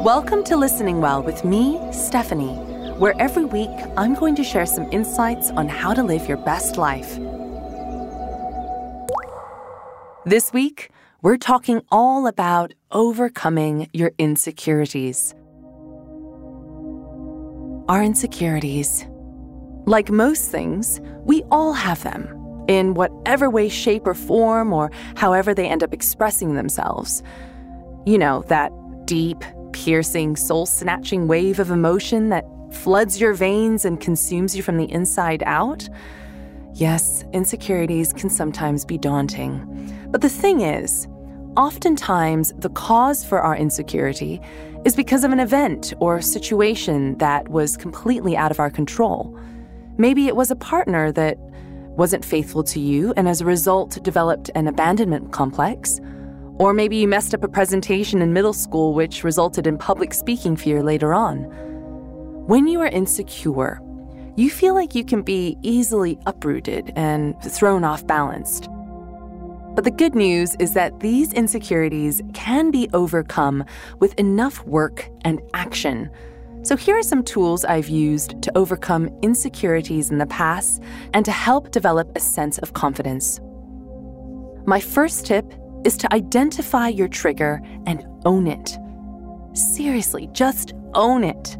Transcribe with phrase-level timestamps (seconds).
[0.00, 2.54] Welcome to Listening Well with me, Stephanie,
[2.96, 6.78] where every week I'm going to share some insights on how to live your best
[6.78, 7.18] life.
[10.24, 10.88] This week,
[11.20, 15.34] we're talking all about overcoming your insecurities.
[17.86, 19.04] Our insecurities.
[19.84, 25.52] Like most things, we all have them, in whatever way, shape, or form, or however
[25.52, 27.22] they end up expressing themselves.
[28.06, 28.72] You know, that
[29.04, 29.44] deep,
[29.80, 34.90] piercing, soul snatching wave of emotion that floods your veins and consumes you from the
[34.92, 35.88] inside out?
[36.74, 40.06] Yes, insecurities can sometimes be daunting.
[40.10, 41.08] But the thing is,
[41.56, 44.38] oftentimes the cause for our insecurity
[44.84, 49.38] is because of an event or situation that was completely out of our control.
[49.96, 51.38] Maybe it was a partner that
[51.96, 56.00] wasn't faithful to you and as a result developed an abandonment complex.
[56.60, 60.56] Or maybe you messed up a presentation in middle school, which resulted in public speaking
[60.56, 61.44] fear later on.
[62.46, 63.80] When you are insecure,
[64.36, 68.68] you feel like you can be easily uprooted and thrown off balanced.
[69.74, 73.64] But the good news is that these insecurities can be overcome
[73.98, 76.10] with enough work and action.
[76.62, 80.82] So, here are some tools I've used to overcome insecurities in the past
[81.14, 83.40] and to help develop a sense of confidence.
[84.66, 88.76] My first tip is to identify your trigger and own it.
[89.54, 91.56] Seriously, just own it.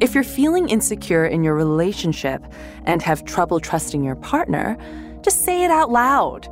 [0.00, 2.42] If you're feeling insecure in your relationship
[2.84, 4.76] and have trouble trusting your partner,
[5.22, 6.48] just say it out loud.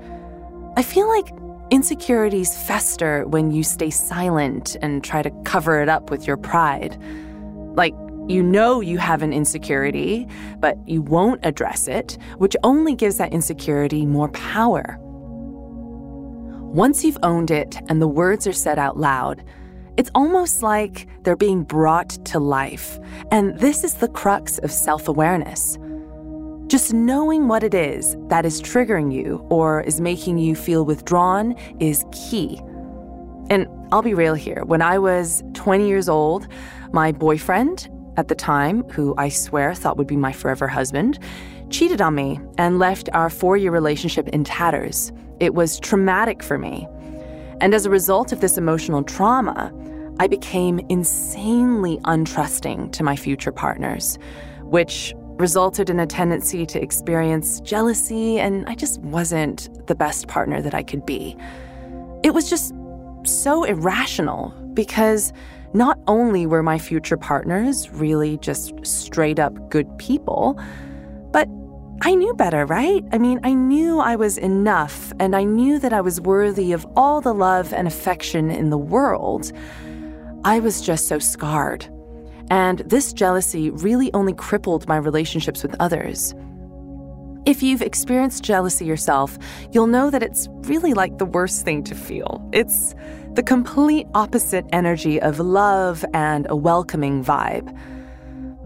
[0.76, 1.32] I feel like
[1.70, 6.96] insecurities fester when you stay silent and try to cover it up with your pride.
[7.74, 7.94] Like,
[8.28, 10.28] you know you have an insecurity,
[10.60, 14.98] but you won't address it, which only gives that insecurity more power.
[16.70, 19.42] Once you've owned it and the words are said out loud,
[19.96, 22.96] it's almost like they're being brought to life.
[23.32, 25.76] And this is the crux of self awareness.
[26.68, 31.56] Just knowing what it is that is triggering you or is making you feel withdrawn
[31.80, 32.60] is key.
[33.50, 34.62] And I'll be real here.
[34.64, 36.46] When I was 20 years old,
[36.92, 41.18] my boyfriend at the time, who I swear thought would be my forever husband,
[41.68, 45.10] cheated on me and left our four year relationship in tatters.
[45.40, 46.86] It was traumatic for me.
[47.60, 49.72] And as a result of this emotional trauma,
[50.20, 54.18] I became insanely untrusting to my future partners,
[54.62, 60.60] which resulted in a tendency to experience jealousy, and I just wasn't the best partner
[60.60, 61.36] that I could be.
[62.22, 62.74] It was just
[63.24, 65.32] so irrational because
[65.72, 70.60] not only were my future partners really just straight up good people,
[71.32, 71.48] but
[72.02, 73.04] I knew better, right?
[73.12, 76.86] I mean, I knew I was enough, and I knew that I was worthy of
[76.96, 79.52] all the love and affection in the world.
[80.44, 81.86] I was just so scarred.
[82.48, 86.34] And this jealousy really only crippled my relationships with others.
[87.44, 89.38] If you've experienced jealousy yourself,
[89.72, 92.46] you'll know that it's really like the worst thing to feel.
[92.52, 92.94] It's
[93.34, 97.76] the complete opposite energy of love and a welcoming vibe.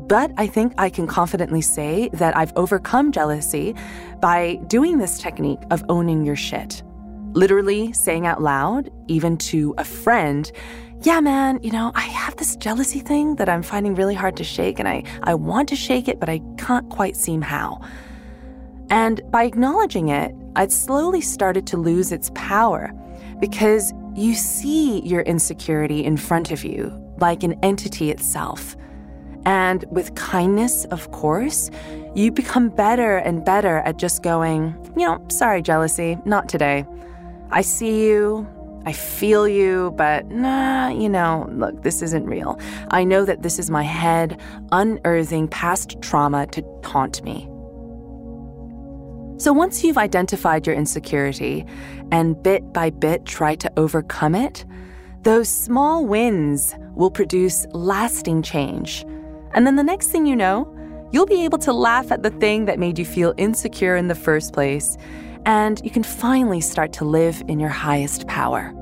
[0.06, 3.74] But I think I can confidently say that I've overcome jealousy
[4.20, 6.82] by doing this technique of owning your shit.
[7.32, 10.50] Literally saying out loud, even to a friend,
[11.00, 14.44] yeah, man, you know, I have this jealousy thing that I'm finding really hard to
[14.44, 17.80] shake, and I, I want to shake it, but I can't quite seem how.
[18.90, 22.92] And by acknowledging it, I'd slowly started to lose its power
[23.40, 28.76] because you see your insecurity in front of you like an entity itself.
[29.46, 31.70] And with kindness, of course,
[32.14, 36.86] you become better and better at just going, you know, sorry, jealousy, not today.
[37.50, 38.46] I see you,
[38.86, 42.58] I feel you, but nah, you know, look, this isn't real.
[42.88, 44.40] I know that this is my head
[44.72, 47.48] unearthing past trauma to taunt me.
[49.38, 51.66] So once you've identified your insecurity
[52.12, 54.64] and bit by bit try to overcome it,
[55.22, 59.04] those small wins will produce lasting change
[59.54, 60.70] and then the next thing you know,
[61.12, 64.14] you'll be able to laugh at the thing that made you feel insecure in the
[64.14, 64.96] first place,
[65.46, 68.72] and you can finally start to live in your highest power.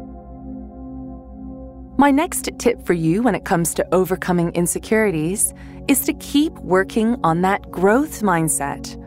[1.98, 5.52] My next tip for you when it comes to overcoming insecurities
[5.88, 8.98] is to keep working on that growth mindset.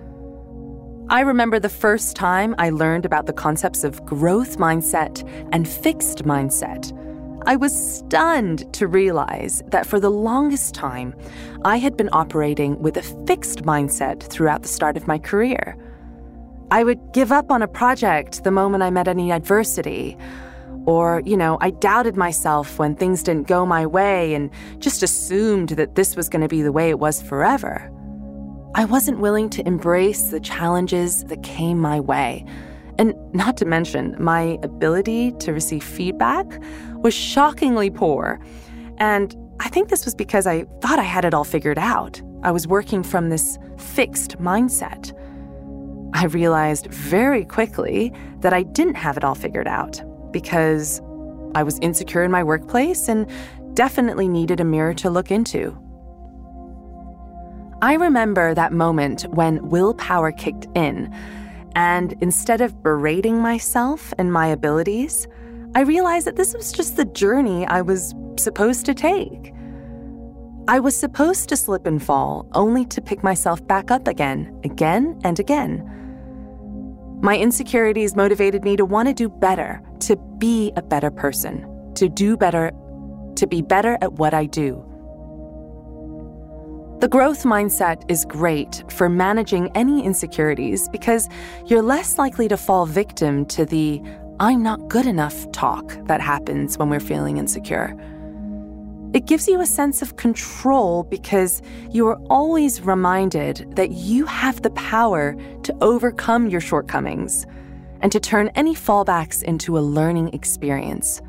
[1.10, 6.24] I remember the first time I learned about the concepts of growth mindset and fixed
[6.26, 6.92] mindset.
[7.48, 11.14] I was stunned to realize that for the longest time,
[11.64, 15.78] I had been operating with a fixed mindset throughout the start of my career.
[16.72, 20.18] I would give up on a project the moment I met any adversity,
[20.86, 25.70] Or, you know, I doubted myself when things didn't go my way and just assumed
[25.70, 27.92] that this was going to be the way it was forever.
[28.76, 32.46] I wasn't willing to embrace the challenges that came my way.
[33.00, 36.46] And not to mention, my ability to receive feedback
[37.06, 38.40] was shockingly poor.
[38.98, 42.20] And I think this was because I thought I had it all figured out.
[42.42, 45.14] I was working from this fixed mindset.
[46.16, 51.00] I realized very quickly that I didn't have it all figured out because
[51.54, 53.30] I was insecure in my workplace and
[53.76, 55.78] definitely needed a mirror to look into.
[57.84, 61.14] I remember that moment when willpower kicked in,
[61.76, 65.28] and instead of berating myself and my abilities,
[65.76, 69.54] I realized that this was just the journey I was supposed to take.
[70.70, 75.20] I was supposed to slip and fall, only to pick myself back up again, again
[75.26, 75.84] and again.
[77.22, 82.08] My insecurities motivated me to want to do better, to be a better person, to
[82.08, 82.72] do better,
[83.36, 84.82] to be better at what I do.
[87.02, 91.28] The growth mindset is great for managing any insecurities because
[91.66, 94.02] you're less likely to fall victim to the
[94.38, 97.96] I'm not good enough talk that happens when we're feeling insecure.
[99.14, 101.62] It gives you a sense of control because
[101.92, 107.46] you are always reminded that you have the power to overcome your shortcomings
[108.02, 111.22] and to turn any fallbacks into a learning experience.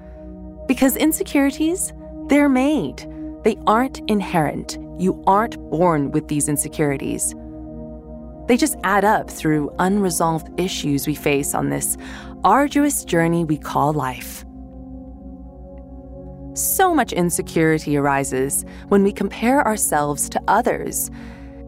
[0.66, 1.92] Because insecurities,
[2.26, 3.08] they're made,
[3.44, 4.78] they aren't inherent.
[4.98, 7.36] You aren't born with these insecurities.
[8.48, 11.96] They just add up through unresolved issues we face on this
[12.44, 14.44] arduous journey we call life.
[16.54, 21.10] So much insecurity arises when we compare ourselves to others.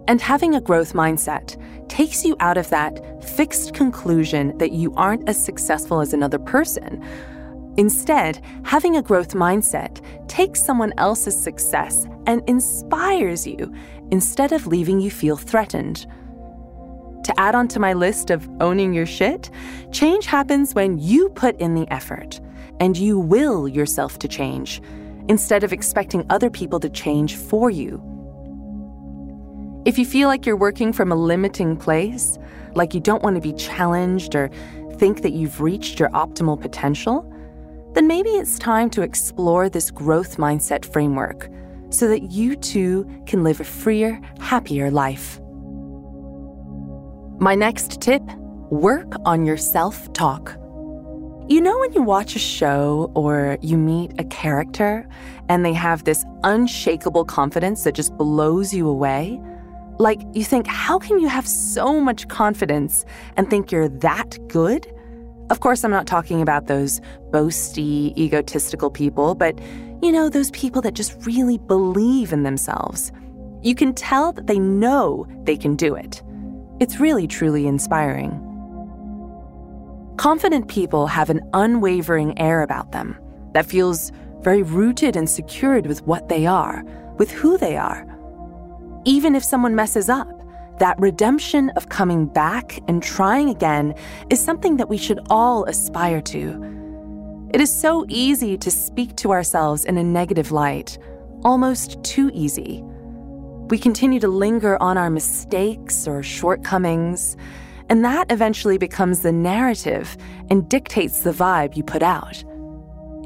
[0.07, 1.61] And having a growth mindset
[1.91, 7.05] takes you out of that fixed conclusion that you aren't as successful as another person.
[7.77, 13.73] Instead, having a growth mindset takes someone else's success and inspires you
[14.11, 16.07] instead of leaving you feel threatened.
[17.25, 19.51] To add on to my list of owning your shit,
[19.93, 22.41] change happens when you put in the effort
[22.81, 24.81] and you will yourself to change
[25.29, 28.03] instead of expecting other people to change for you.
[29.85, 32.39] If you feel like you're working from a limiting place,
[32.75, 34.51] like you don't want to be challenged or
[34.95, 37.31] think that you've reached your optimal potential,
[37.95, 41.51] then maybe it's time to explore this growth mindset framework
[41.91, 45.41] so that you too can live a freer, happier life.
[47.41, 48.23] My next tip
[48.71, 50.57] work on your self talk.
[51.49, 55.09] You know, when you watch a show or you meet a character
[55.49, 59.41] and they have this unshakable confidence that just blows you away?
[60.01, 63.05] Like, you think, how can you have so much confidence
[63.37, 64.93] and think you're that good?
[65.51, 67.01] Of course, I'm not talking about those
[67.31, 69.57] boasty, egotistical people, but
[70.03, 73.13] you know, those people that just really believe in themselves.
[73.63, 76.21] You can tell that they know they can do it.
[76.81, 78.45] It's really, truly inspiring.
[80.17, 83.19] Confident people have an unwavering air about them
[83.53, 86.85] that feels very rooted and secured with what they are,
[87.19, 88.07] with who they are.
[89.05, 90.29] Even if someone messes up,
[90.79, 93.95] that redemption of coming back and trying again
[94.31, 97.49] is something that we should all aspire to.
[97.53, 100.99] It is so easy to speak to ourselves in a negative light,
[101.43, 102.85] almost too easy.
[103.69, 107.37] We continue to linger on our mistakes or shortcomings
[107.91, 110.17] and that eventually becomes the narrative
[110.51, 112.45] and dictates the vibe you put out.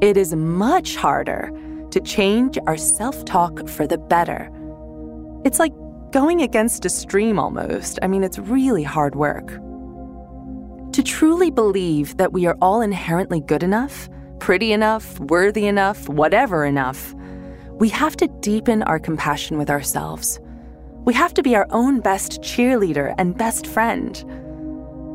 [0.01, 1.51] It is much harder
[1.91, 4.49] to change our self talk for the better.
[5.45, 5.73] It's like
[6.11, 7.99] going against a stream almost.
[8.01, 9.47] I mean, it's really hard work.
[10.93, 14.09] To truly believe that we are all inherently good enough,
[14.39, 17.13] pretty enough, worthy enough, whatever enough,
[17.79, 20.39] we have to deepen our compassion with ourselves.
[21.05, 24.23] We have to be our own best cheerleader and best friend.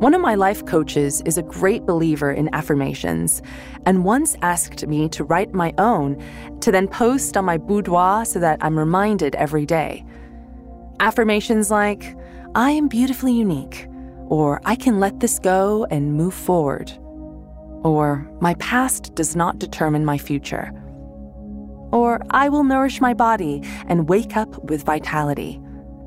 [0.01, 3.41] One of my life coaches is a great believer in affirmations
[3.85, 6.23] and once asked me to write my own
[6.61, 10.05] to then post on my boudoir so that I'm reminded every day.
[10.99, 12.15] Affirmations like,
[12.55, 13.87] I am beautifully unique,
[14.27, 16.91] or I can let this go and move forward,
[17.83, 20.71] or my past does not determine my future,
[21.91, 25.59] or I will nourish my body and wake up with vitality.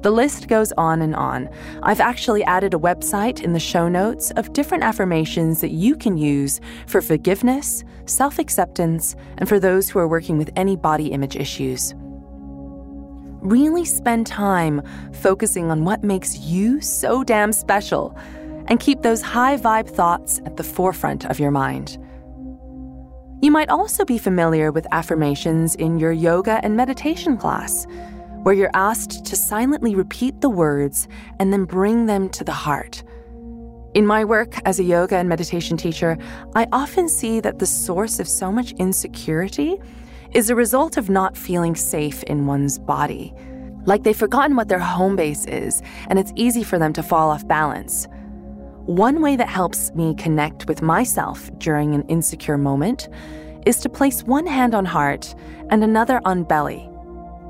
[0.03, 1.49] The list goes on and on.
[1.85, 6.17] I've actually added a website in the show notes of different affirmations that you can
[6.17, 11.37] use for forgiveness, self acceptance, and for those who are working with any body image
[11.37, 11.95] issues.
[11.97, 18.17] Really spend time focusing on what makes you so damn special
[18.67, 21.97] and keep those high vibe thoughts at the forefront of your mind.
[23.43, 27.89] You might also be familiar with affirmations in your yoga and meditation class,
[28.45, 31.09] where you're asked to silently repeat the words
[31.41, 33.03] and then bring them to the heart.
[33.95, 36.17] In my work as a yoga and meditation teacher,
[36.55, 39.77] I often see that the source of so much insecurity
[40.31, 43.35] is a result of not feeling safe in one's body.
[43.87, 47.31] Like they've forgotten what their home base is, and it's easy for them to fall
[47.31, 48.07] off balance.
[48.87, 53.09] One way that helps me connect with myself during an insecure moment
[53.65, 55.37] is to place one hand on heart
[55.71, 56.91] and another on belly.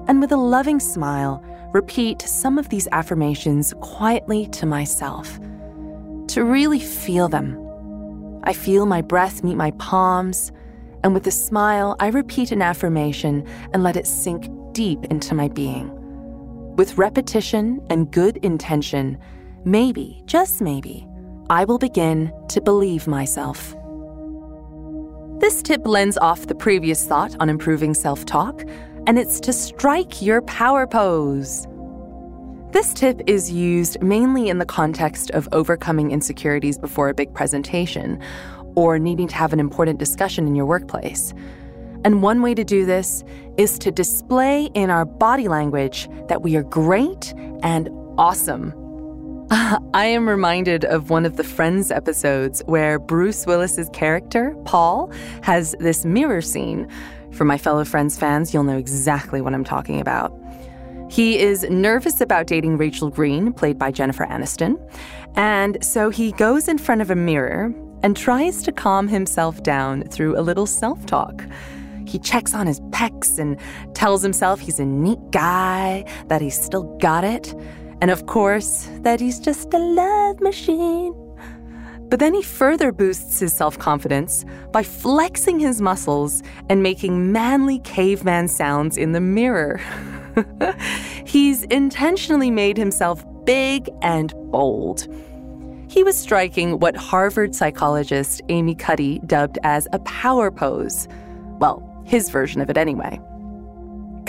[0.08, 5.40] And with a loving smile, repeat some of these affirmations quietly to myself.
[6.28, 7.58] To really feel them.
[8.44, 10.52] I feel my breath meet my palms,
[11.02, 15.48] and with a smile, I repeat an affirmation and let it sink deep into my
[15.48, 15.90] being.
[16.76, 19.18] With repetition and good intention,
[19.64, 21.06] maybe, just maybe,
[21.52, 23.76] I will begin to believe myself.
[25.38, 28.62] This tip lends off the previous thought on improving self talk,
[29.06, 31.66] and it's to strike your power pose.
[32.70, 38.18] This tip is used mainly in the context of overcoming insecurities before a big presentation
[38.74, 41.34] or needing to have an important discussion in your workplace.
[42.02, 43.24] And one way to do this
[43.58, 48.72] is to display in our body language that we are great and awesome.
[49.92, 55.74] I am reminded of one of the Friends episodes where Bruce Willis's character, Paul, has
[55.78, 56.88] this mirror scene.
[57.32, 60.32] For my fellow Friends fans, you'll know exactly what I'm talking about.
[61.10, 64.80] He is nervous about dating Rachel Green, played by Jennifer Aniston,
[65.36, 70.04] and so he goes in front of a mirror and tries to calm himself down
[70.04, 71.44] through a little self talk.
[72.06, 73.58] He checks on his pecs and
[73.94, 77.54] tells himself he's a neat guy, that he's still got it.
[78.02, 81.14] And of course, that he's just a love machine.
[82.08, 87.78] But then he further boosts his self confidence by flexing his muscles and making manly
[87.78, 89.80] caveman sounds in the mirror.
[91.24, 95.06] He's intentionally made himself big and bold.
[95.88, 101.06] He was striking what Harvard psychologist Amy Cuddy dubbed as a power pose.
[101.60, 103.20] Well, his version of it anyway.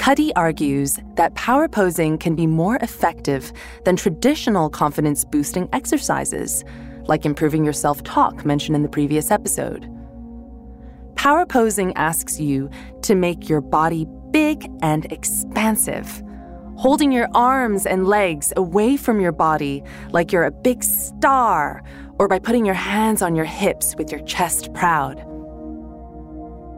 [0.03, 3.53] Cuddy argues that power posing can be more effective
[3.85, 6.65] than traditional confidence boosting exercises,
[7.07, 9.89] like improving your self talk mentioned in the previous episode.
[11.15, 12.69] Power posing asks you
[13.03, 16.21] to make your body big and expansive,
[16.75, 21.81] holding your arms and legs away from your body like you're a big star,
[22.19, 25.25] or by putting your hands on your hips with your chest proud.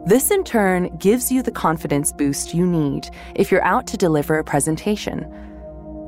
[0.06, 4.38] This, in turn, gives you the confidence boost you need if you're out to deliver
[4.38, 5.26] a presentation.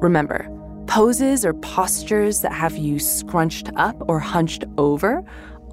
[0.00, 0.48] Remember,
[0.86, 5.24] poses or postures that have you scrunched up or hunched over,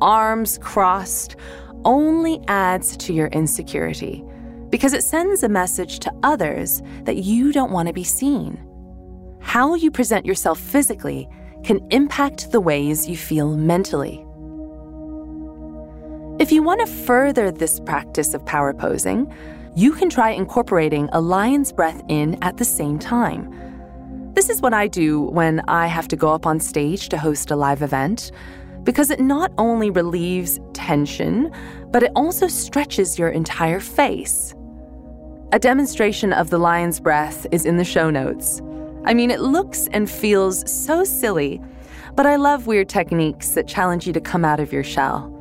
[0.01, 1.35] arms crossed,
[1.83, 4.23] only adds to your insecurity
[4.71, 8.57] because it sends a message to others that you don't want to be seen.
[9.39, 11.29] How you present yourself physically
[11.63, 14.24] can impact the ways you feel mentally.
[16.37, 19.33] If you want to further this practice of power posing,
[19.73, 23.49] you can try incorporating a lion's breath in at the same time.
[24.33, 27.51] This is what I do when I have to go up on stage to host
[27.51, 28.33] a live event,
[28.83, 31.53] because it not only relieves tension,
[31.91, 34.53] but it also stretches your entire face.
[35.53, 38.61] A demonstration of the lion's breath is in the show notes.
[39.05, 41.61] I mean, it looks and feels so silly,
[42.13, 45.31] but I love weird techniques that challenge you to come out of your shell.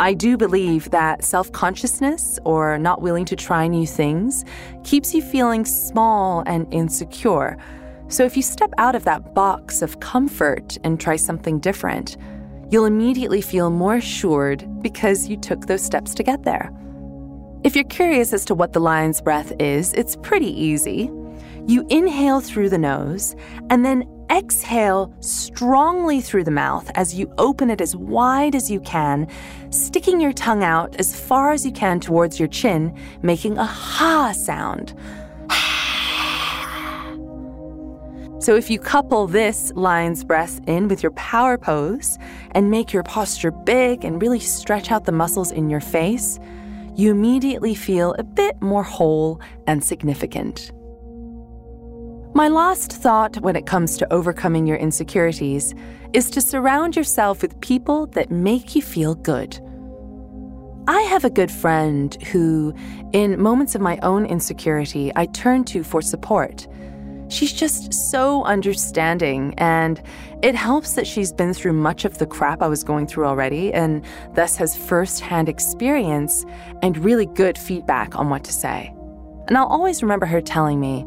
[0.00, 4.44] I do believe that self consciousness or not willing to try new things
[4.84, 7.56] keeps you feeling small and insecure.
[8.06, 12.16] So if you step out of that box of comfort and try something different,
[12.70, 16.72] you'll immediately feel more assured because you took those steps to get there.
[17.64, 21.10] If you're curious as to what the lion's breath is, it's pretty easy.
[21.68, 23.36] You inhale through the nose
[23.68, 28.80] and then exhale strongly through the mouth as you open it as wide as you
[28.80, 29.28] can,
[29.68, 34.32] sticking your tongue out as far as you can towards your chin, making a ha
[34.32, 34.94] sound.
[38.40, 42.16] So, if you couple this lion's breath in with your power pose
[42.52, 46.38] and make your posture big and really stretch out the muscles in your face,
[46.94, 50.70] you immediately feel a bit more whole and significant.
[52.34, 55.74] My last thought when it comes to overcoming your insecurities
[56.12, 59.58] is to surround yourself with people that make you feel good.
[60.86, 62.74] I have a good friend who,
[63.12, 66.68] in moments of my own insecurity, I turn to for support.
[67.28, 70.00] She's just so understanding, and
[70.42, 73.72] it helps that she's been through much of the crap I was going through already
[73.72, 74.04] and
[74.34, 76.46] thus has firsthand experience
[76.82, 78.94] and really good feedback on what to say.
[79.48, 81.04] And I'll always remember her telling me,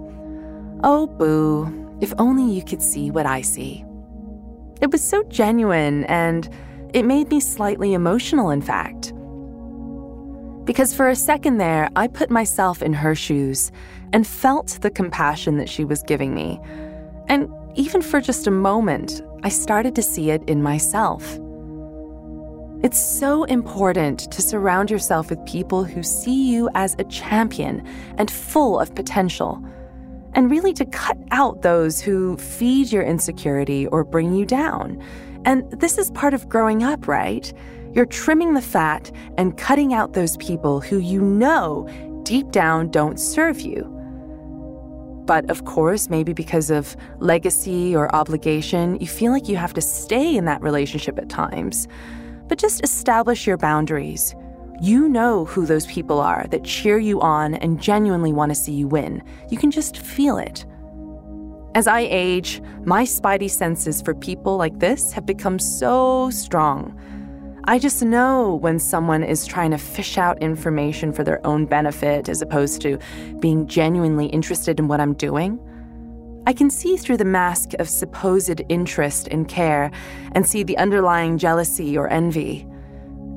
[0.83, 3.85] Oh, boo, if only you could see what I see.
[4.81, 6.49] It was so genuine, and
[6.93, 9.13] it made me slightly emotional, in fact.
[10.65, 13.71] Because for a second there, I put myself in her shoes
[14.13, 16.59] and felt the compassion that she was giving me.
[17.27, 21.39] And even for just a moment, I started to see it in myself.
[22.83, 27.85] It's so important to surround yourself with people who see you as a champion
[28.17, 29.63] and full of potential,
[30.33, 35.01] and really to cut out those who feed your insecurity or bring you down.
[35.45, 37.51] And this is part of growing up, right?
[37.93, 41.89] You're trimming the fat and cutting out those people who you know
[42.23, 43.83] deep down don't serve you.
[45.25, 49.81] But of course, maybe because of legacy or obligation, you feel like you have to
[49.81, 51.87] stay in that relationship at times.
[52.47, 54.35] But just establish your boundaries.
[54.81, 58.71] You know who those people are that cheer you on and genuinely want to see
[58.71, 59.21] you win.
[59.51, 60.65] You can just feel it.
[61.75, 66.99] As I age, my spidey senses for people like this have become so strong.
[67.65, 72.27] I just know when someone is trying to fish out information for their own benefit
[72.27, 72.97] as opposed to
[73.39, 75.59] being genuinely interested in what I'm doing.
[76.47, 79.91] I can see through the mask of supposed interest and care
[80.31, 82.67] and see the underlying jealousy or envy.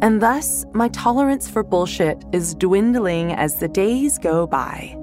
[0.03, 4.97] And thus, my tolerance for bullshit is dwindling as the days go by.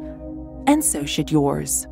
[0.67, 1.87] And so should yours.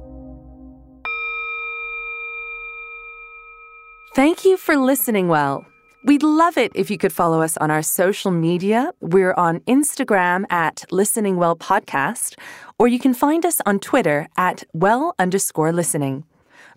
[4.15, 5.65] Thank you for listening well.
[6.03, 8.91] We'd love it if you could follow us on our social media.
[9.01, 12.39] We're on Instagram at Listening Well Podcast,
[12.77, 16.23] or you can find us on Twitter at well underscore listening.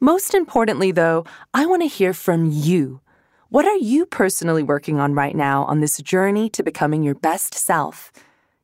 [0.00, 1.25] Most importantly, though,
[1.55, 3.00] I want to hear from you.
[3.52, 7.52] What are you personally working on right now on this journey to becoming your best
[7.52, 8.11] self?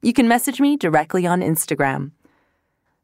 [0.00, 2.12] You can message me directly on Instagram.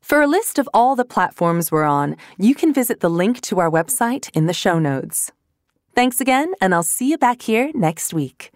[0.01, 3.61] For a list of all the platforms we're on, you can visit the link to
[3.61, 5.31] our website in the show notes.
[5.95, 8.54] Thanks again, and I'll see you back here next week.